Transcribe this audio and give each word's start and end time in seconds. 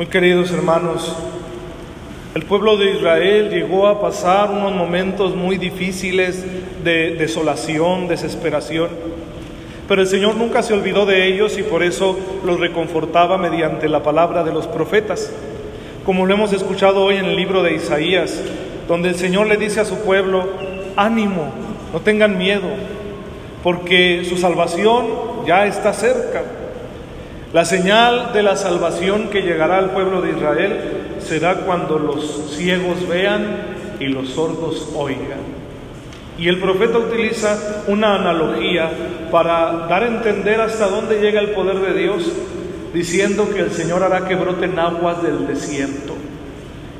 Muy 0.00 0.06
queridos 0.06 0.50
hermanos, 0.50 1.14
el 2.34 2.44
pueblo 2.44 2.78
de 2.78 2.92
Israel 2.92 3.50
llegó 3.50 3.86
a 3.86 4.00
pasar 4.00 4.50
unos 4.50 4.72
momentos 4.72 5.36
muy 5.36 5.58
difíciles 5.58 6.42
de 6.82 7.16
desolación, 7.16 8.08
desesperación, 8.08 8.88
pero 9.86 10.00
el 10.00 10.08
Señor 10.08 10.36
nunca 10.36 10.62
se 10.62 10.72
olvidó 10.72 11.04
de 11.04 11.26
ellos 11.26 11.58
y 11.58 11.62
por 11.62 11.82
eso 11.82 12.18
los 12.46 12.58
reconfortaba 12.58 13.36
mediante 13.36 13.90
la 13.90 14.02
palabra 14.02 14.42
de 14.42 14.52
los 14.54 14.66
profetas, 14.66 15.30
como 16.06 16.24
lo 16.24 16.32
hemos 16.32 16.54
escuchado 16.54 17.04
hoy 17.04 17.16
en 17.16 17.26
el 17.26 17.36
libro 17.36 17.62
de 17.62 17.74
Isaías, 17.74 18.40
donde 18.88 19.10
el 19.10 19.16
Señor 19.16 19.48
le 19.48 19.58
dice 19.58 19.80
a 19.80 19.84
su 19.84 19.96
pueblo, 19.96 20.48
ánimo, 20.96 21.52
no 21.92 22.00
tengan 22.00 22.38
miedo, 22.38 22.68
porque 23.62 24.24
su 24.26 24.38
salvación 24.38 25.08
ya 25.46 25.66
está 25.66 25.92
cerca. 25.92 26.42
La 27.52 27.64
señal 27.64 28.32
de 28.32 28.44
la 28.44 28.54
salvación 28.54 29.28
que 29.28 29.42
llegará 29.42 29.78
al 29.78 29.90
pueblo 29.90 30.22
de 30.22 30.30
Israel 30.30 31.16
será 31.18 31.62
cuando 31.62 31.98
los 31.98 32.54
ciegos 32.56 33.08
vean 33.08 33.96
y 33.98 34.06
los 34.06 34.28
sordos 34.30 34.88
oigan. 34.94 35.40
Y 36.38 36.46
el 36.46 36.60
profeta 36.60 36.98
utiliza 36.98 37.82
una 37.88 38.14
analogía 38.14 38.88
para 39.32 39.88
dar 39.88 40.04
a 40.04 40.06
entender 40.06 40.60
hasta 40.60 40.86
dónde 40.86 41.20
llega 41.20 41.40
el 41.40 41.50
poder 41.50 41.80
de 41.80 42.00
Dios, 42.00 42.30
diciendo 42.94 43.48
que 43.52 43.60
el 43.60 43.72
Señor 43.72 44.04
hará 44.04 44.28
que 44.28 44.36
broten 44.36 44.78
aguas 44.78 45.20
del 45.20 45.48
desierto. 45.48 46.14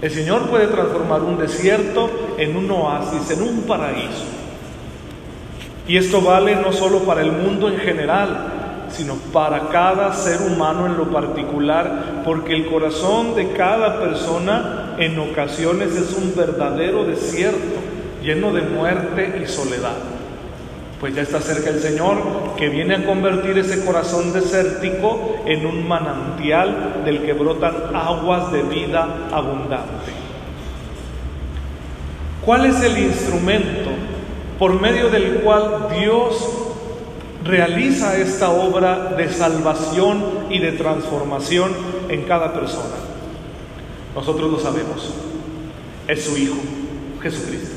El 0.03 0.11
Señor 0.11 0.49
puede 0.51 0.67
transformar 0.67 1.23
un 1.23 1.39
desierto 1.39 2.11
en 2.39 2.57
un 2.57 2.69
oasis, 2.73 3.31
en 3.31 3.43
un 3.43 3.63
paraíso. 3.63 4.25
Y 5.87 5.97
esto 5.97 6.21
vale 6.21 6.57
no 6.57 6.73
solo 6.73 7.01
para 7.05 7.21
el 7.23 7.31
mundo 7.31 7.69
en 7.69 7.79
general, 7.79 8.60
sino 8.93 9.15
para 9.33 9.69
cada 9.69 10.13
ser 10.13 10.41
humano 10.43 10.87
en 10.87 10.97
lo 10.97 11.11
particular, 11.11 12.23
porque 12.25 12.55
el 12.55 12.67
corazón 12.67 13.35
de 13.35 13.53
cada 13.53 14.01
persona 14.01 14.95
en 14.99 15.19
ocasiones 15.19 15.95
es 15.97 16.13
un 16.15 16.35
verdadero 16.37 17.05
desierto, 17.05 17.79
lleno 18.23 18.53
de 18.53 18.63
muerte 18.63 19.41
y 19.43 19.47
soledad. 19.47 19.97
Pues 21.01 21.15
ya 21.15 21.23
está 21.23 21.41
cerca 21.41 21.71
el 21.71 21.81
Señor 21.81 22.19
que 22.59 22.69
viene 22.69 22.95
a 22.95 23.07
convertir 23.07 23.57
ese 23.57 23.85
corazón 23.85 24.35
desértico 24.35 25.37
en 25.47 25.65
un 25.65 25.89
manantial 25.89 27.03
del 27.07 27.23
que 27.23 27.33
brotan 27.33 27.75
aguas 27.95 28.53
de 28.53 28.63
vida 28.65 29.09
abundante. 29.33 30.13
¿Cuál 32.45 32.67
es 32.67 32.83
el 32.83 32.99
instrumento 32.99 33.91
por 34.59 34.79
medio 34.79 35.09
del 35.09 35.37
cual 35.37 35.89
Dios 35.99 36.70
realiza 37.45 38.17
esta 38.17 38.51
obra 38.51 39.15
de 39.17 39.29
salvación 39.31 40.23
y 40.51 40.59
de 40.59 40.73
transformación 40.73 41.73
en 42.09 42.23
cada 42.23 42.53
persona. 42.53 42.97
Nosotros 44.15 44.51
lo 44.51 44.59
sabemos. 44.59 45.15
Es 46.09 46.25
su 46.25 46.37
Hijo, 46.37 46.57
Jesucristo. 47.23 47.77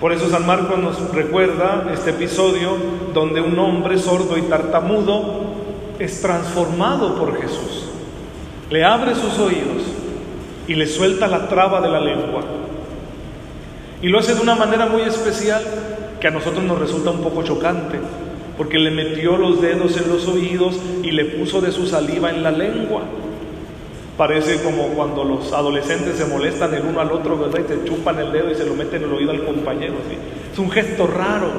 Por 0.00 0.12
eso 0.12 0.28
San 0.28 0.46
Marcos 0.46 0.78
nos 0.78 1.14
recuerda 1.14 1.88
este 1.92 2.10
episodio 2.10 2.76
donde 3.14 3.40
un 3.40 3.58
hombre 3.58 3.98
sordo 3.98 4.36
y 4.36 4.42
tartamudo 4.42 5.54
es 5.98 6.20
transformado 6.20 7.16
por 7.16 7.40
Jesús. 7.40 7.88
Le 8.68 8.84
abre 8.84 9.14
sus 9.14 9.38
oídos 9.38 9.84
y 10.68 10.74
le 10.74 10.86
suelta 10.86 11.26
la 11.28 11.48
traba 11.48 11.80
de 11.80 11.88
la 11.88 12.00
lengua. 12.00 12.42
Y 14.02 14.08
lo 14.08 14.18
hace 14.18 14.34
de 14.34 14.42
una 14.42 14.54
manera 14.54 14.86
muy 14.86 15.02
especial 15.02 15.62
que 16.20 16.28
a 16.28 16.30
nosotros 16.30 16.64
nos 16.64 16.78
resulta 16.78 17.10
un 17.10 17.22
poco 17.22 17.42
chocante, 17.42 17.98
porque 18.56 18.78
le 18.78 18.90
metió 18.90 19.36
los 19.36 19.60
dedos 19.60 19.96
en 19.96 20.08
los 20.08 20.26
oídos 20.28 20.80
y 21.02 21.10
le 21.10 21.24
puso 21.26 21.60
de 21.60 21.72
su 21.72 21.86
saliva 21.86 22.30
en 22.30 22.42
la 22.42 22.50
lengua. 22.50 23.02
Parece 24.16 24.62
como 24.62 24.88
cuando 24.88 25.24
los 25.24 25.52
adolescentes 25.52 26.16
se 26.16 26.24
molestan 26.24 26.72
el 26.72 26.84
uno 26.86 27.00
al 27.00 27.12
otro, 27.12 27.36
¿verdad? 27.36 27.60
Y 27.60 27.68
se 27.68 27.84
chupan 27.84 28.18
el 28.18 28.32
dedo 28.32 28.50
y 28.50 28.54
se 28.54 28.64
lo 28.64 28.74
meten 28.74 29.02
en 29.02 29.10
el 29.10 29.14
oído 29.14 29.30
al 29.30 29.44
compañero. 29.44 29.94
Es 30.50 30.58
un 30.58 30.70
gesto 30.70 31.06
raro. 31.06 31.50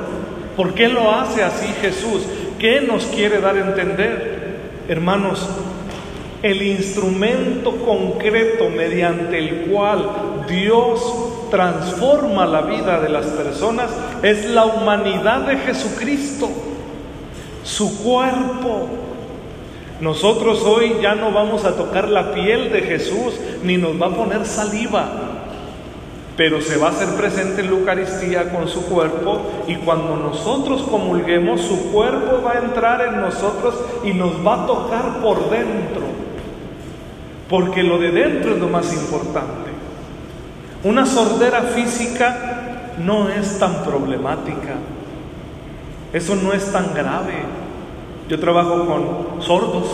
¿Por 0.55 0.73
qué 0.73 0.87
lo 0.87 1.11
hace 1.11 1.43
así 1.43 1.67
Jesús? 1.81 2.23
¿Qué 2.57 2.81
nos 2.81 3.05
quiere 3.05 3.39
dar 3.39 3.55
a 3.55 3.67
entender? 3.67 4.37
Hermanos, 4.87 5.47
el 6.41 6.63
instrumento 6.63 7.75
concreto 7.75 8.69
mediante 8.69 9.37
el 9.37 9.67
cual 9.67 10.45
Dios 10.49 11.26
transforma 11.49 12.45
la 12.45 12.61
vida 12.61 12.99
de 12.99 13.09
las 13.09 13.25
personas 13.25 13.89
es 14.23 14.45
la 14.45 14.65
humanidad 14.65 15.41
de 15.41 15.57
Jesucristo, 15.57 16.49
su 17.63 18.03
cuerpo. 18.03 18.87
Nosotros 19.99 20.63
hoy 20.63 20.97
ya 21.01 21.15
no 21.15 21.31
vamos 21.31 21.65
a 21.65 21.75
tocar 21.75 22.07
la 22.07 22.33
piel 22.33 22.71
de 22.71 22.81
Jesús 22.81 23.33
ni 23.63 23.77
nos 23.77 23.99
va 23.99 24.07
a 24.07 24.15
poner 24.15 24.45
saliva, 24.45 25.09
pero 26.35 26.61
se 26.61 26.77
va 26.77 26.87
a 26.87 26.91
hacer 26.91 27.09
presente 27.15 27.61
en 27.61 27.71
la 27.71 27.77
Eucaristía 27.79 28.51
con 28.51 28.67
su 28.67 28.85
cuerpo 28.85 29.41
y 29.67 29.75
cuando 29.75 30.15
nosotros 30.15 30.83
comulguemos 30.83 31.61
su 31.61 31.91
cuerpo 31.91 32.43
va 32.45 32.53
a 32.53 32.59
entrar 32.59 33.01
en 33.01 33.21
nosotros 33.21 33.75
y 34.03 34.13
nos 34.13 34.45
va 34.45 34.63
a 34.63 34.67
tocar 34.67 35.19
por 35.23 35.49
dentro, 35.49 36.03
porque 37.49 37.81
lo 37.81 37.97
de 37.97 38.11
dentro 38.11 38.53
es 38.53 38.59
lo 38.59 38.67
más 38.67 38.93
importante. 38.93 39.66
Una 40.87 41.05
sordera 41.05 41.63
física 41.63 42.93
no 43.03 43.27
es 43.27 43.59
tan 43.59 43.83
problemática. 43.83 44.75
Eso 46.13 46.37
no 46.37 46.53
es 46.53 46.71
tan 46.71 46.93
grave. 46.93 47.33
Yo 48.29 48.39
trabajo 48.39 48.85
con 48.85 49.41
sordos 49.41 49.85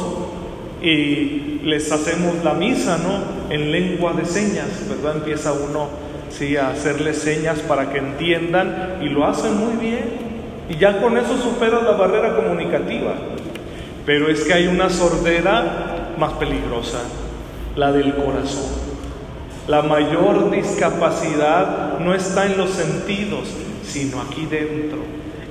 y 0.84 1.62
les 1.64 1.92
hacemos 1.92 2.44
la 2.44 2.53
misa, 2.53 3.00
¿no? 3.00 3.52
En 3.52 3.72
lengua 3.72 4.14
de 4.14 4.24
señas, 4.24 4.68
¿verdad? 4.88 5.16
Empieza 5.18 5.53
uno 5.53 5.88
sí 6.30 6.58
a 6.58 6.70
hacerles 6.70 7.18
señas 7.18 7.58
para 7.62 7.92
que 7.92 7.98
entiendan 7.98 9.00
y 9.02 9.09
lo 9.09 9.26
hacen 9.26 9.58
muy 9.58 9.74
bien. 9.84 10.03
Y 10.70 10.78
ya 10.78 11.02
con 11.02 11.18
eso 11.18 11.36
supera 11.40 11.82
la 11.82 11.94
barrera 11.94 12.36
comunicativa. 12.36 13.16
Pero 14.06 14.30
es 14.30 14.44
que 14.44 14.53
hay 14.53 14.68
una 14.68 14.92
sordera 14.92 16.14
más 16.20 16.34
peligrosa, 16.34 17.00
la 17.76 17.92
del 17.92 18.14
corazón. 18.14 18.83
La 19.68 19.81
mayor 19.81 20.51
discapacidad 20.51 22.00
no 22.00 22.13
está 22.13 22.46
en 22.46 22.57
los 22.57 22.72
sentidos, 22.72 23.47
sino 23.85 24.22
aquí 24.22 24.46
dentro. 24.46 25.00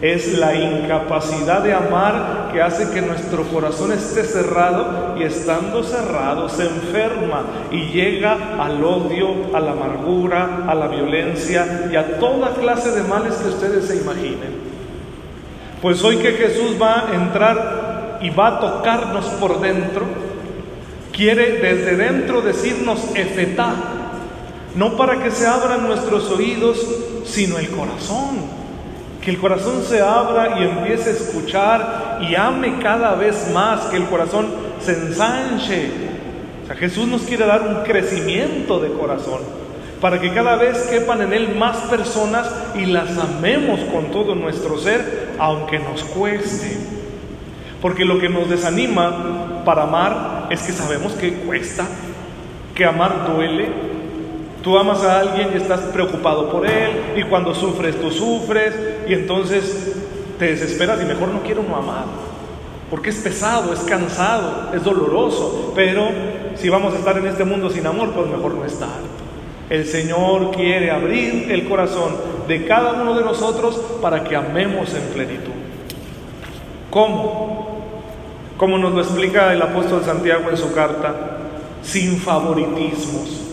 Es 0.03 0.37
la 0.37 0.55
incapacidad 0.55 1.63
de 1.63 1.73
amar 1.73 2.51
que 2.53 2.61
hace 2.61 2.91
que 2.91 3.01
nuestro 3.01 3.45
corazón 3.45 3.93
esté 3.93 4.25
cerrado 4.25 5.15
y 5.17 5.23
estando 5.23 5.83
cerrado 5.83 6.49
se 6.49 6.65
enferma 6.65 7.45
y 7.71 7.87
llega 7.87 8.57
al 8.59 8.85
odio, 8.85 9.55
a 9.55 9.61
la 9.61 9.71
amargura, 9.71 10.65
a 10.67 10.75
la 10.75 10.89
violencia 10.89 11.89
y 11.91 11.97
a 11.97 12.19
toda 12.19 12.55
clase 12.55 12.91
de 12.91 13.05
males 13.05 13.35
que 13.37 13.49
ustedes 13.49 13.87
se 13.87 13.97
imaginen. 13.97 14.73
Pues 15.81 16.03
hoy 16.05 16.17
que 16.17 16.33
Jesús 16.33 16.77
va 16.81 17.09
a 17.09 17.15
entrar 17.15 18.19
y 18.21 18.31
va 18.31 18.49
a 18.49 18.61
tocarnos 18.61 19.25
por 19.41 19.61
dentro, 19.61 20.05
quiere 21.13 21.59
desde 21.59 21.97
dentro 21.97 22.43
decirnos 22.43 23.01
efetá, 23.15 24.02
no 24.75 24.97
para 24.97 25.23
que 25.23 25.31
se 25.31 25.47
abran 25.47 25.87
nuestros 25.87 26.31
oídos, 26.31 26.79
sino 27.25 27.59
el 27.59 27.69
corazón. 27.69 28.63
Que 29.23 29.31
el 29.31 29.39
corazón 29.39 29.83
se 29.89 30.01
abra 30.01 30.59
y 30.59 30.65
empiece 30.65 31.11
a 31.11 31.13
escuchar 31.13 32.19
y 32.29 32.35
ame 32.35 32.79
cada 32.81 33.15
vez 33.15 33.51
más, 33.53 33.83
que 33.87 33.97
el 33.97 34.07
corazón 34.07 34.49
se 34.81 34.93
ensanche. 34.93 35.91
O 36.65 36.67
sea, 36.67 36.77
Jesús 36.77 37.07
nos 37.07 37.23
quiere 37.23 37.47
dar 37.47 37.63
un 37.63 37.85
crecimiento 37.85 38.81
de 38.81 38.91
corazón 38.93 39.41
para 40.01 40.21
que 40.21 40.33
cada 40.33 40.57
vez 40.57 40.79
quepan 40.89 41.23
en 41.23 41.33
Él 41.33 41.55
más 41.55 41.77
personas 41.83 42.53
y 42.75 42.87
las 42.87 43.17
amemos 43.17 43.79
con 43.93 44.11
todo 44.11 44.35
nuestro 44.35 44.77
ser, 44.77 45.35
aunque 45.39 45.79
nos 45.79 46.03
cueste. 46.03 46.77
Porque 47.81 48.05
lo 48.05 48.19
que 48.19 48.29
nos 48.29 48.49
desanima 48.49 49.63
para 49.65 49.85
amar 49.85 50.49
es 50.51 50.63
que 50.63 50.73
sabemos 50.73 51.13
que 51.13 51.35
cuesta, 51.35 51.85
que 52.75 52.85
amar 52.85 53.33
duele, 53.33 53.92
Tú 54.63 54.79
amas 54.79 55.03
a 55.03 55.19
alguien 55.19 55.51
y 55.53 55.57
estás 55.57 55.81
preocupado 55.81 56.49
por 56.49 56.65
él 56.65 57.15
y 57.17 57.25
cuando 57.25 57.53
sufres 57.53 58.01
tú 58.01 58.13
sufres 58.13 58.73
y 59.09 59.15
entonces 59.15 59.93
te 60.39 60.47
desesperas 60.47 61.03
y 61.03 61.05
mejor 61.05 61.29
no 61.29 61.43
quiero 61.43 61.65
no 61.65 61.77
amar. 61.77 62.05
Porque 62.89 63.11
es 63.11 63.17
pesado, 63.17 63.73
es 63.73 63.81
cansado, 63.81 64.71
es 64.73 64.85
doloroso, 64.85 65.73
pero 65.75 66.09
si 66.55 66.69
vamos 66.69 66.95
a 66.95 66.99
estar 66.99 67.19
en 67.19 67.27
este 67.27 67.45
mundo 67.45 67.71
sin 67.71 67.87
amor, 67.87 68.11
pues 68.11 68.29
mejor 68.29 68.55
no 68.55 68.65
estar. 68.65 69.01
El 69.69 69.87
Señor 69.87 70.53
quiere 70.53 70.91
abrir 70.91 71.51
el 71.51 71.69
corazón 71.69 72.15
de 72.47 72.65
cada 72.67 72.93
uno 72.93 73.15
de 73.15 73.25
nosotros 73.25 73.81
para 74.01 74.23
que 74.23 74.37
amemos 74.37 74.95
en 74.95 75.03
plenitud. 75.15 75.53
¿Cómo? 76.91 77.81
Como 78.57 78.79
nos 78.79 78.93
lo 78.93 79.01
explica 79.01 79.53
el 79.53 79.63
apóstol 79.63 80.05
Santiago 80.05 80.51
en 80.51 80.57
su 80.57 80.73
carta, 80.73 81.39
sin 81.83 82.19
favoritismos. 82.19 83.52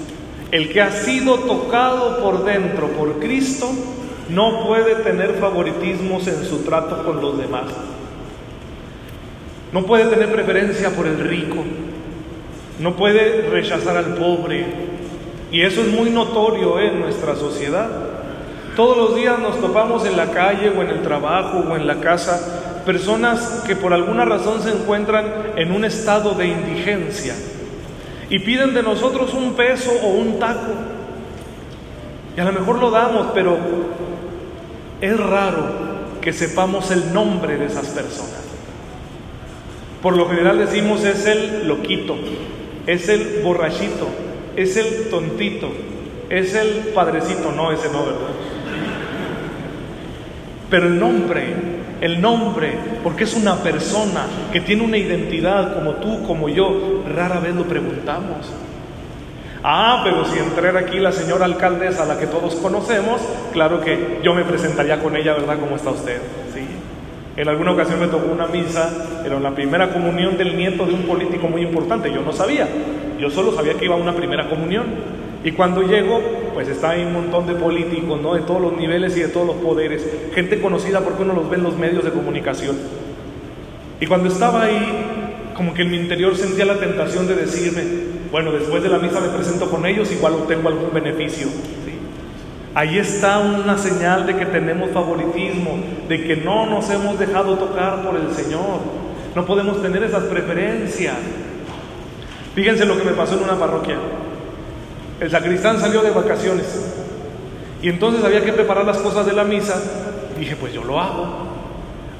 El 0.52 0.70
que 0.72 0.82
ha 0.82 0.92
sido 0.92 1.36
tocado 1.40 2.24
por 2.24 2.44
dentro 2.44 2.88
por 2.88 3.20
Cristo 3.20 3.70
no 4.30 4.66
puede 4.66 4.96
tener 4.96 5.36
favoritismos 5.36 6.28
en 6.28 6.44
su 6.44 6.60
trato 6.64 7.04
con 7.04 7.22
los 7.22 7.38
demás. 7.38 7.66
No 9.72 9.86
puede 9.86 10.06
tener 10.06 10.32
preferencia 10.32 10.90
por 10.90 11.06
el 11.06 11.20
rico. 11.20 11.64
no 12.80 12.96
puede 12.96 13.42
rechazar 13.50 13.98
al 13.98 14.16
pobre. 14.16 14.66
Y 15.52 15.62
eso 15.62 15.82
es 15.82 15.88
muy 15.88 16.10
notorio 16.10 16.80
en 16.80 17.00
nuestra 17.00 17.36
sociedad. 17.36 17.90
Todos 18.76 18.98
los 18.98 19.16
días 19.16 19.38
nos 19.38 19.60
topamos 19.60 20.06
en 20.06 20.16
la 20.16 20.32
calle 20.32 20.70
o 20.70 20.82
en 20.82 20.90
el 20.90 21.02
trabajo 21.02 21.60
o 21.60 21.76
en 21.76 21.86
la 21.86 22.00
casa 22.00 22.82
personas 22.86 23.64
que 23.68 23.76
por 23.76 23.94
alguna 23.94 24.26
razón 24.26 24.62
se 24.62 24.70
encuentran 24.72 25.26
en 25.58 25.72
un 25.74 25.84
estado 25.84 26.34
de 26.34 26.48
indigencia 26.48 27.36
y 28.30 28.40
piden 28.40 28.74
de 28.74 28.84
nosotros 28.84 29.34
un 29.34 29.54
peso 29.54 29.92
o 30.04 30.08
un 30.10 30.40
taco. 30.40 30.74
Y 32.38 32.40
a 32.40 32.46
lo 32.46 32.52
mejor 32.52 32.80
lo 32.80 32.92
damos, 32.92 33.28
pero 33.34 33.58
es 35.02 35.20
raro 35.20 35.66
que 36.22 36.34
sepamos 36.34 36.92
el 36.92 37.14
nombre 37.14 37.58
de 37.58 37.66
esas 37.66 37.88
personas. 37.88 38.44
Por 40.02 40.16
lo 40.16 40.30
general 40.30 40.60
decimos 40.60 41.04
es 41.04 41.26
el 41.26 41.68
loquito, 41.68 42.16
es 42.88 43.10
el 43.10 43.42
borrachito, 43.44 44.08
es 44.56 44.78
el 44.78 45.10
tontito, 45.10 45.70
es 46.30 46.56
el 46.56 46.92
padrecito, 46.94 47.52
no, 47.52 47.72
ese 47.72 47.90
no, 47.90 48.06
¿verdad? 48.06 48.49
Pero 50.70 50.88
el 50.88 51.00
nombre, 51.00 51.54
el 52.02 52.22
nombre, 52.22 52.74
porque 53.04 53.24
es 53.24 53.36
una 53.36 53.56
persona 53.56 54.26
que 54.52 54.62
tiene 54.62 54.84
una 54.84 54.98
identidad 54.98 55.74
como 55.74 55.94
tú, 55.96 56.24
como 56.24 56.48
yo, 56.50 57.04
rara 57.14 57.40
vez 57.40 57.56
lo 57.56 57.64
preguntamos. 57.64 58.52
Ah, 59.64 60.02
pero 60.04 60.24
si 60.26 60.40
entrara 60.40 60.80
aquí 60.80 61.00
la 61.00 61.12
señora 61.12 61.46
alcaldesa, 61.46 62.06
la 62.06 62.18
que 62.18 62.28
todos 62.28 62.56
conocemos, 62.56 63.20
claro 63.52 63.82
que 63.82 64.20
yo 64.24 64.34
me 64.34 64.46
presentaría 64.46 65.02
con 65.02 65.18
ella, 65.18 65.34
¿verdad? 65.34 65.60
¿Cómo 65.60 65.76
está 65.76 65.90
usted? 65.90 66.22
Sí. 66.54 66.62
En 67.36 67.48
alguna 67.48 67.72
ocasión 67.72 68.00
me 68.00 68.08
tocó 68.08 68.32
una 68.32 68.48
misa, 68.48 68.90
era 69.26 69.40
la 69.40 69.52
primera 69.52 69.90
comunión 69.90 70.38
del 70.38 70.56
nieto 70.56 70.86
de 70.86 70.94
un 70.94 71.04
político 71.04 71.48
muy 71.48 71.64
importante. 71.64 72.12
Yo 72.12 72.22
no 72.22 72.32
sabía, 72.32 72.68
yo 73.20 73.30
solo 73.30 73.54
sabía 73.54 73.74
que 73.74 73.86
iba 73.86 73.96
a 73.96 73.98
una 73.98 74.14
primera 74.14 74.48
comunión. 74.48 74.86
Y 75.44 75.52
cuando 75.52 75.82
llego, 75.82 76.22
pues 76.54 76.68
está 76.68 76.92
ahí 76.92 77.04
un 77.04 77.14
montón 77.14 77.48
de 77.48 77.56
políticos, 77.56 78.20
¿no? 78.22 78.34
De 78.34 78.42
todos 78.42 78.62
los 78.62 78.74
niveles 78.74 79.16
y 79.18 79.22
de 79.22 79.28
todos 79.30 79.48
los 79.48 79.56
poderes. 79.58 80.06
Gente 80.34 80.62
conocida 80.62 81.02
porque 81.02 81.24
uno 81.24 81.34
los 81.34 81.50
ve 81.50 81.58
en 81.58 81.64
los 81.64 81.78
medios 81.78 82.04
de 82.04 82.12
comunicación. 82.12 82.78
Y 84.00 84.06
cuando 84.08 84.30
estaba 84.30 84.64
ahí, 84.64 85.06
como 85.56 85.74
que 85.74 85.82
en 85.82 85.92
mi 85.92 85.98
interior 85.98 86.36
sentía 86.38 86.66
la 86.66 86.80
tentación 86.80 87.28
de 87.28 87.36
decirme, 87.36 87.84
bueno, 88.32 88.52
después 88.52 88.82
de 88.82 88.90
la 88.90 89.00
misa 89.00 89.20
me 89.20 89.30
presento 89.30 89.70
con 89.70 89.86
ellos, 89.86 90.12
igual 90.12 90.34
obtengo 90.34 90.70
algún 90.70 90.94
beneficio. 90.94 91.48
Ahí 92.76 92.98
está 92.98 93.40
una 93.40 93.78
señal 93.78 94.26
de 94.28 94.36
que 94.36 94.46
tenemos 94.46 94.92
favoritismo, 94.92 95.80
de 96.08 96.24
que 96.24 96.38
no 96.38 96.66
nos 96.68 96.90
hemos 96.90 97.18
dejado 97.20 97.58
tocar 97.58 98.04
por 98.04 98.16
el 98.16 98.32
Señor. 98.34 98.80
No 99.36 99.46
podemos 99.46 99.82
tener 99.82 100.04
esas 100.04 100.24
preferencias. 100.26 101.16
Fíjense 102.56 102.86
lo 102.86 102.98
que 102.98 103.04
me 103.04 103.12
pasó 103.12 103.36
en 103.36 103.44
una 103.44 103.60
parroquia. 103.60 103.96
El 105.20 105.30
sacristán 105.30 105.80
salió 105.80 106.02
de 106.02 106.12
vacaciones 106.12 106.66
y 107.82 107.90
entonces 107.90 108.24
había 108.24 108.44
que 108.44 108.54
preparar 108.54 108.86
las 108.86 108.98
cosas 108.98 109.26
de 109.26 109.34
la 109.34 109.44
misa. 109.44 109.82
Dije, 110.38 110.56
pues 110.56 110.74
yo 110.74 110.84
lo 110.84 111.00
hago. 111.00 111.50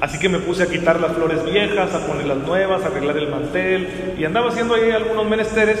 Así 0.00 0.18
que 0.18 0.28
me 0.28 0.38
puse 0.38 0.62
a 0.62 0.66
quitar 0.66 0.98
las 0.98 1.12
flores 1.12 1.44
viejas, 1.44 1.94
a 1.94 2.06
poner 2.06 2.26
las 2.26 2.38
nuevas, 2.38 2.82
a 2.82 2.86
arreglar 2.86 3.18
el 3.18 3.28
mantel 3.28 4.14
y 4.18 4.24
andaba 4.24 4.48
haciendo 4.48 4.74
ahí 4.74 4.90
algunos 4.90 5.26
menesteres 5.26 5.78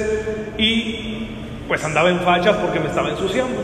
y 0.58 1.28
pues 1.68 1.82
andaba 1.84 2.10
en 2.10 2.20
fachas 2.20 2.56
porque 2.56 2.80
me 2.80 2.88
estaba 2.88 3.08
ensuciando. 3.08 3.62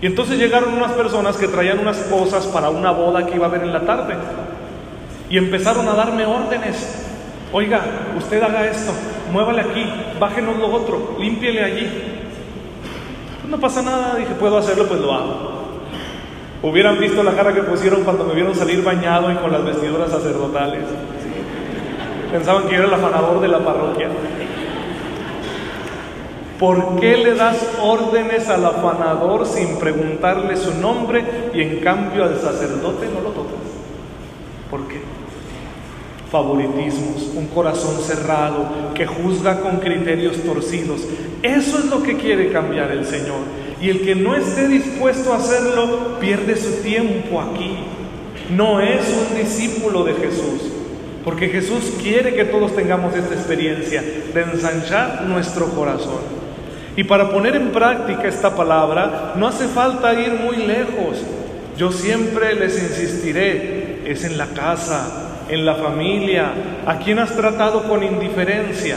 Y 0.00 0.06
entonces 0.06 0.38
llegaron 0.38 0.74
unas 0.74 0.92
personas 0.92 1.36
que 1.36 1.48
traían 1.48 1.80
unas 1.80 1.98
cosas 1.98 2.46
para 2.46 2.68
una 2.70 2.92
boda 2.92 3.26
que 3.26 3.34
iba 3.34 3.46
a 3.46 3.48
haber 3.48 3.62
en 3.62 3.72
la 3.72 3.80
tarde 3.80 4.14
y 5.28 5.38
empezaron 5.38 5.88
a 5.88 5.94
darme 5.94 6.26
órdenes. 6.26 7.04
Oiga, 7.52 7.80
usted 8.16 8.42
haga 8.42 8.66
esto, 8.66 8.92
muévale 9.32 9.62
aquí, 9.62 9.84
bájenos 10.20 10.58
lo 10.58 10.72
otro, 10.72 11.16
límpiele 11.18 11.64
allí. 11.64 11.88
Pues 13.46 13.60
no 13.60 13.60
pasa 13.60 13.80
nada, 13.80 14.16
dije, 14.16 14.34
puedo 14.34 14.58
hacerlo, 14.58 14.88
pues 14.88 15.00
lo 15.00 15.14
hago. 15.14 15.36
Hubieran 16.64 16.98
visto 16.98 17.22
la 17.22 17.30
cara 17.36 17.54
que 17.54 17.62
pusieron 17.62 18.02
cuando 18.02 18.24
me 18.24 18.34
vieron 18.34 18.56
salir 18.56 18.82
bañado 18.82 19.30
y 19.30 19.36
con 19.36 19.52
las 19.52 19.64
vestiduras 19.64 20.10
sacerdotales. 20.10 20.82
Pensaban 22.32 22.66
que 22.66 22.74
era 22.74 22.86
el 22.86 22.94
afanador 22.94 23.40
de 23.40 23.46
la 23.46 23.60
parroquia. 23.60 24.08
¿Por 26.58 26.98
qué 26.98 27.18
le 27.18 27.36
das 27.36 27.68
órdenes 27.80 28.48
al 28.48 28.66
afanador 28.66 29.46
sin 29.46 29.78
preguntarle 29.78 30.56
su 30.56 30.74
nombre 30.80 31.50
y 31.54 31.62
en 31.62 31.78
cambio 31.78 32.24
al 32.24 32.40
sacerdote 32.40 33.06
no 33.14 33.20
lo 33.20 33.30
tocas? 33.30 33.45
Favoritismos, 36.36 37.30
un 37.34 37.46
corazón 37.46 37.96
cerrado 38.02 38.92
que 38.94 39.06
juzga 39.06 39.60
con 39.60 39.78
criterios 39.78 40.36
torcidos. 40.42 41.00
Eso 41.42 41.78
es 41.78 41.86
lo 41.86 42.02
que 42.02 42.18
quiere 42.18 42.52
cambiar 42.52 42.90
el 42.90 43.06
Señor. 43.06 43.38
Y 43.80 43.88
el 43.88 44.02
que 44.02 44.14
no 44.14 44.36
esté 44.36 44.68
dispuesto 44.68 45.32
a 45.32 45.38
hacerlo 45.38 46.18
pierde 46.20 46.54
su 46.58 46.82
tiempo 46.82 47.40
aquí. 47.40 47.78
No 48.54 48.82
es 48.82 49.00
un 49.08 49.38
discípulo 49.38 50.04
de 50.04 50.12
Jesús. 50.12 50.70
Porque 51.24 51.48
Jesús 51.48 51.94
quiere 52.02 52.34
que 52.34 52.44
todos 52.44 52.76
tengamos 52.76 53.16
esta 53.16 53.32
experiencia 53.32 54.02
de 54.02 54.42
ensanchar 54.42 55.22
nuestro 55.22 55.70
corazón. 55.70 56.20
Y 56.96 57.04
para 57.04 57.30
poner 57.30 57.56
en 57.56 57.70
práctica 57.70 58.28
esta 58.28 58.54
palabra 58.54 59.32
no 59.36 59.48
hace 59.48 59.68
falta 59.68 60.12
ir 60.12 60.34
muy 60.34 60.58
lejos. 60.58 61.16
Yo 61.78 61.90
siempre 61.92 62.54
les 62.56 62.78
insistiré, 62.78 64.02
es 64.04 64.22
en 64.24 64.36
la 64.36 64.48
casa, 64.48 65.25
en 65.48 65.64
la 65.64 65.74
familia, 65.74 66.50
a 66.86 66.98
quien 66.98 67.18
has 67.18 67.34
tratado 67.36 67.84
con 67.84 68.02
indiferencia. 68.02 68.96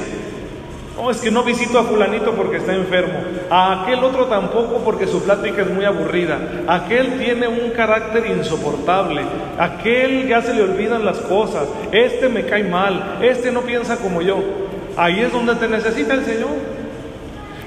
No, 0.99 1.09
es 1.09 1.21
que 1.21 1.31
no 1.31 1.43
visito 1.43 1.79
a 1.79 1.83
fulanito 1.83 2.33
porque 2.33 2.57
está 2.57 2.75
enfermo. 2.75 3.19
A 3.49 3.83
aquel 3.83 4.03
otro 4.03 4.25
tampoco 4.25 4.81
porque 4.83 5.07
su 5.07 5.23
plática 5.23 5.61
es 5.61 5.69
muy 5.69 5.85
aburrida. 5.85 6.37
Aquel 6.67 7.17
tiene 7.17 7.47
un 7.47 7.71
carácter 7.71 8.27
insoportable. 8.27 9.21
Aquel 9.57 10.27
ya 10.27 10.41
se 10.41 10.53
le 10.53 10.63
olvidan 10.63 11.05
las 11.05 11.19
cosas. 11.19 11.69
Este 11.93 12.27
me 12.27 12.43
cae 12.43 12.65
mal. 12.65 13.19
Este 13.21 13.49
no 13.49 13.61
piensa 13.61 13.95
como 13.95 14.21
yo. 14.21 14.43
Ahí 14.97 15.21
es 15.21 15.31
donde 15.31 15.55
te 15.55 15.69
necesita 15.69 16.15
el 16.15 16.25
Señor. 16.25 16.49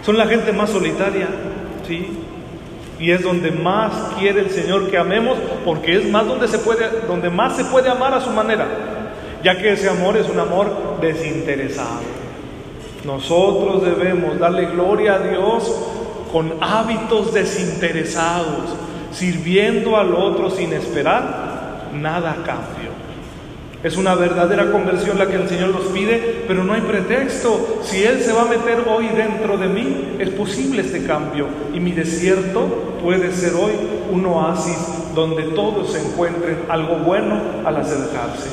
Son 0.04 0.18
la 0.18 0.26
gente 0.26 0.52
más 0.52 0.68
solitaria, 0.68 1.28
¿sí? 1.86 2.18
Y 3.02 3.10
es 3.10 3.22
donde 3.22 3.50
más 3.50 3.92
quiere 4.16 4.42
el 4.42 4.50
Señor 4.50 4.88
que 4.88 4.96
amemos, 4.96 5.36
porque 5.64 5.96
es 5.96 6.08
más 6.08 6.24
donde 6.24 6.46
se 6.46 6.60
puede, 6.60 6.88
donde 7.08 7.30
más 7.30 7.56
se 7.56 7.64
puede 7.64 7.90
amar 7.90 8.14
a 8.14 8.20
su 8.20 8.30
manera, 8.30 8.64
ya 9.42 9.58
que 9.58 9.72
ese 9.72 9.88
amor 9.88 10.16
es 10.16 10.28
un 10.28 10.38
amor 10.38 10.98
desinteresado. 11.00 11.98
Nosotros 13.04 13.84
debemos 13.84 14.38
darle 14.38 14.66
gloria 14.66 15.14
a 15.14 15.18
Dios 15.18 15.68
con 16.30 16.54
hábitos 16.60 17.34
desinteresados, 17.34 18.76
sirviendo 19.10 19.96
al 19.96 20.14
otro 20.14 20.48
sin 20.48 20.72
esperar 20.72 21.90
nada 21.92 22.30
a 22.30 22.44
cambio. 22.44 22.91
Es 23.82 23.96
una 23.96 24.14
verdadera 24.14 24.70
conversión 24.70 25.18
la 25.18 25.26
que 25.26 25.34
el 25.34 25.48
Señor 25.48 25.70
nos 25.70 25.86
pide, 25.86 26.44
pero 26.46 26.62
no 26.62 26.72
hay 26.72 26.82
pretexto. 26.82 27.80
Si 27.82 28.04
Él 28.04 28.20
se 28.22 28.32
va 28.32 28.42
a 28.42 28.44
meter 28.44 28.84
hoy 28.88 29.08
dentro 29.08 29.58
de 29.58 29.66
mí, 29.66 30.16
es 30.20 30.30
posible 30.30 30.82
este 30.82 31.04
cambio. 31.04 31.48
Y 31.74 31.80
mi 31.80 31.90
desierto 31.90 32.98
puede 33.02 33.32
ser 33.32 33.54
hoy 33.54 33.72
un 34.12 34.24
oasis 34.26 34.78
donde 35.16 35.42
todos 35.54 35.96
encuentren 35.96 36.58
algo 36.68 36.96
bueno 36.96 37.40
al 37.64 37.76
acercarse. 37.76 38.50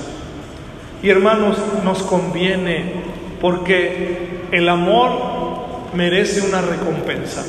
Y 1.04 1.10
hermanos, 1.10 1.58
nos 1.86 2.02
conviene 2.04 2.94
porque 3.40 4.48
el 4.52 4.68
amor 4.68 5.12
merece 5.94 6.42
una 6.42 6.62
recompensa 6.62 7.46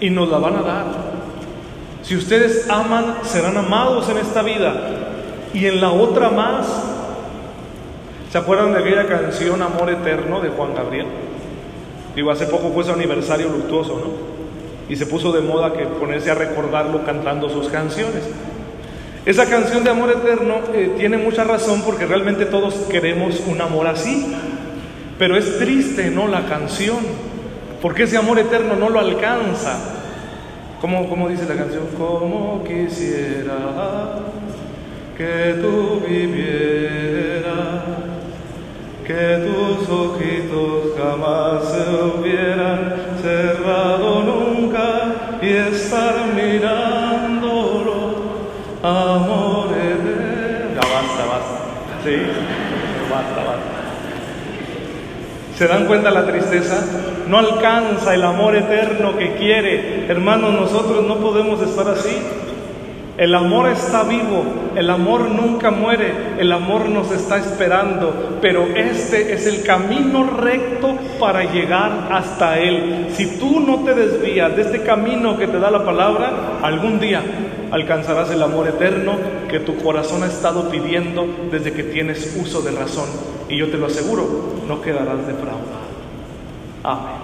y 0.00 0.08
nos 0.08 0.30
la 0.30 0.38
van 0.38 0.56
a 0.56 0.62
dar. 0.62 0.86
Si 2.02 2.16
ustedes 2.16 2.68
aman, 2.70 3.18
serán 3.22 3.56
amados 3.58 4.08
en 4.08 4.16
esta 4.16 4.42
vida 4.42 5.13
y 5.54 5.66
en 5.66 5.80
la 5.80 5.92
otra 5.92 6.30
más. 6.30 6.66
¿Se 8.30 8.36
acuerdan 8.36 8.74
de 8.74 8.80
aquella 8.80 9.06
canción 9.06 9.62
Amor 9.62 9.88
Eterno 9.88 10.40
de 10.40 10.48
Juan 10.48 10.74
Gabriel? 10.74 11.06
Digo, 12.16 12.32
hace 12.32 12.46
poco 12.46 12.70
fue 12.74 12.82
su 12.84 12.92
aniversario 12.92 13.48
luctuoso, 13.48 13.94
¿no? 13.94 14.34
Y 14.92 14.96
se 14.96 15.06
puso 15.06 15.32
de 15.32 15.40
moda 15.40 15.72
que 15.72 15.86
ponerse 15.86 16.30
a 16.32 16.34
recordarlo 16.34 17.04
cantando 17.04 17.48
sus 17.48 17.68
canciones. 17.68 18.24
Esa 19.24 19.46
canción 19.46 19.84
de 19.84 19.90
amor 19.90 20.10
eterno 20.10 20.56
eh, 20.74 20.94
tiene 20.98 21.16
mucha 21.16 21.44
razón 21.44 21.82
porque 21.86 22.04
realmente 22.04 22.44
todos 22.44 22.74
queremos 22.90 23.40
un 23.46 23.60
amor 23.60 23.86
así. 23.86 24.34
Pero 25.18 25.36
es 25.36 25.58
triste, 25.58 26.10
¿no? 26.10 26.26
La 26.26 26.46
canción. 26.46 26.98
Porque 27.80 28.02
ese 28.02 28.16
amor 28.16 28.40
eterno 28.40 28.74
no 28.74 28.90
lo 28.90 28.98
alcanza. 28.98 29.78
¿Cómo, 30.80 31.08
cómo 31.08 31.28
dice 31.28 31.46
la 31.48 31.54
canción? 31.54 31.86
Como 31.96 32.62
quisiera 32.64 34.24
que 35.16 35.58
tú 35.62 36.02
vivieras, 36.06 37.54
que 39.06 39.46
tus 39.46 39.88
ojitos 39.88 40.94
jamás 40.98 41.68
se 41.68 41.84
hubieran 42.04 42.96
cerrado 43.22 44.22
nunca 44.22 45.38
y 45.40 45.48
estar 45.48 46.26
mirándolo, 46.34 47.94
amor 48.82 49.68
eterno. 49.72 50.74
Ya 50.74 50.80
basta, 50.80 51.24
basta. 51.26 51.58
Sí, 52.02 52.16
basta, 53.10 53.44
basta. 53.44 53.74
¿Se 55.56 55.68
dan 55.68 55.86
cuenta 55.86 56.10
la 56.10 56.26
tristeza? 56.26 56.84
No 57.28 57.38
alcanza 57.38 58.14
el 58.14 58.24
amor 58.24 58.56
eterno 58.56 59.16
que 59.16 59.36
quiere. 59.36 60.06
Hermanos, 60.08 60.52
nosotros 60.54 61.04
no 61.06 61.18
podemos 61.18 61.62
estar 61.62 61.88
así. 61.88 62.18
El 63.16 63.32
amor 63.32 63.68
está 63.68 64.02
vivo, 64.02 64.42
el 64.74 64.90
amor 64.90 65.30
nunca 65.30 65.70
muere, 65.70 66.12
el 66.36 66.50
amor 66.50 66.88
nos 66.88 67.12
está 67.12 67.38
esperando, 67.38 68.38
pero 68.40 68.66
este 68.74 69.32
es 69.32 69.46
el 69.46 69.62
camino 69.62 70.24
recto 70.24 70.96
para 71.20 71.44
llegar 71.44 72.08
hasta 72.10 72.58
Él. 72.58 73.06
Si 73.12 73.38
tú 73.38 73.60
no 73.60 73.84
te 73.84 73.94
desvías 73.94 74.56
de 74.56 74.62
este 74.62 74.82
camino 74.82 75.38
que 75.38 75.46
te 75.46 75.60
da 75.60 75.70
la 75.70 75.84
palabra, 75.84 76.58
algún 76.60 76.98
día 76.98 77.22
alcanzarás 77.70 78.32
el 78.32 78.42
amor 78.42 78.66
eterno 78.66 79.12
que 79.48 79.60
tu 79.60 79.76
corazón 79.76 80.24
ha 80.24 80.26
estado 80.26 80.68
pidiendo 80.68 81.24
desde 81.52 81.72
que 81.72 81.84
tienes 81.84 82.36
uso 82.40 82.62
de 82.62 82.72
razón. 82.72 83.08
Y 83.48 83.58
yo 83.58 83.68
te 83.68 83.78
lo 83.78 83.86
aseguro, 83.86 84.26
no 84.66 84.82
quedarás 84.82 85.24
defraudado. 85.24 85.84
Amén. 86.82 87.23